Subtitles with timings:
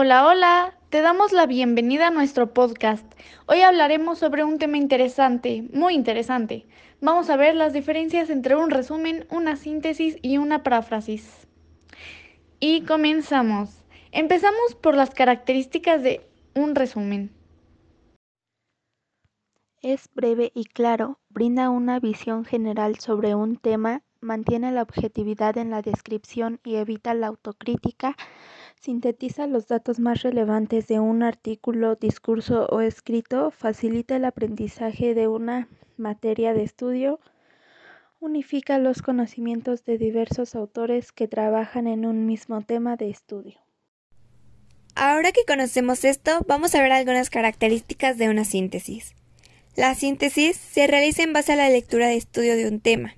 [0.00, 3.04] Hola, hola, te damos la bienvenida a nuestro podcast.
[3.46, 6.68] Hoy hablaremos sobre un tema interesante, muy interesante.
[7.00, 11.48] Vamos a ver las diferencias entre un resumen, una síntesis y una paráfrasis.
[12.60, 13.82] Y comenzamos.
[14.12, 16.24] Empezamos por las características de
[16.54, 17.32] un resumen.
[19.82, 25.70] Es breve y claro, brinda una visión general sobre un tema, mantiene la objetividad en
[25.70, 28.16] la descripción y evita la autocrítica,
[28.80, 35.28] sintetiza los datos más relevantes de un artículo, discurso o escrito, facilita el aprendizaje de
[35.28, 37.20] una materia de estudio,
[38.20, 43.58] unifica los conocimientos de diversos autores que trabajan en un mismo tema de estudio.
[44.94, 49.14] Ahora que conocemos esto, vamos a ver algunas características de una síntesis.
[49.76, 53.14] La síntesis se realiza en base a la lectura de estudio de un tema.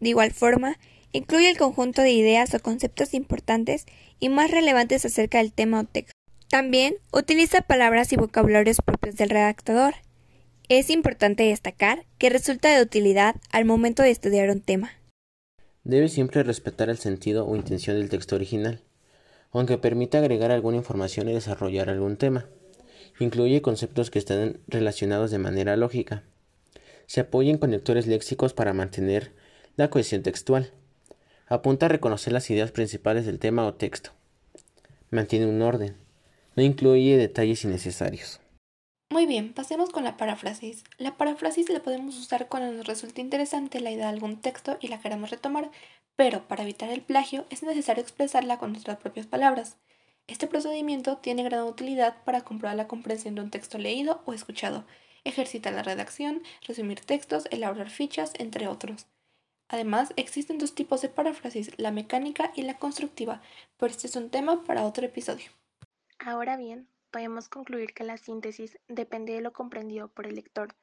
[0.00, 0.76] De igual forma,
[1.12, 3.86] incluye el conjunto de ideas o conceptos importantes
[4.18, 6.12] y más relevantes acerca del tema o texto.
[6.48, 9.94] También utiliza palabras y vocabularios propios del redactador.
[10.68, 14.92] Es importante destacar que resulta de utilidad al momento de estudiar un tema.
[15.84, 18.82] Debe siempre respetar el sentido o intención del texto original,
[19.50, 22.46] aunque permita agregar alguna información y desarrollar algún tema.
[23.18, 26.22] Incluye conceptos que están relacionados de manera lógica.
[27.06, 29.32] Se apoya en conectores léxicos para mantener
[29.76, 30.70] la cohesión textual.
[31.52, 34.12] Apunta a reconocer las ideas principales del tema o texto.
[35.10, 35.98] Mantiene un orden.
[36.56, 38.40] No incluye detalles innecesarios.
[39.10, 40.82] Muy bien, pasemos con la paráfrasis.
[40.96, 44.88] La paráfrasis la podemos usar cuando nos resulta interesante la idea de algún texto y
[44.88, 45.70] la queremos retomar,
[46.16, 49.76] pero para evitar el plagio es necesario expresarla con nuestras propias palabras.
[50.28, 54.86] Este procedimiento tiene gran utilidad para comprobar la comprensión de un texto leído o escuchado,
[55.24, 59.06] ejercitar la redacción, resumir textos, elaborar fichas, entre otros.
[59.72, 63.40] Además, existen dos tipos de paráfrasis, la mecánica y la constructiva,
[63.78, 65.50] pero este es un tema para otro episodio.
[66.18, 70.76] Ahora bien, podemos concluir que la síntesis depende de lo comprendido por el lector.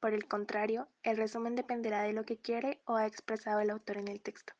[0.00, 3.98] Por el contrario, el resumen dependerá de lo que quiere o ha expresado el autor
[3.98, 4.52] en el texto.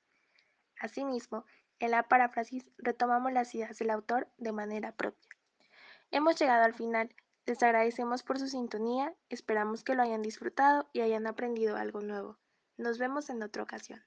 [0.79, 1.45] Asimismo,
[1.81, 5.29] en la paráfrasis retomamos las ideas del autor de manera propia.
[6.13, 7.13] Hemos llegado al final.
[7.45, 12.39] Les agradecemos por su sintonía, esperamos que lo hayan disfrutado y hayan aprendido algo nuevo.
[12.77, 14.03] Nos vemos en otra ocasión.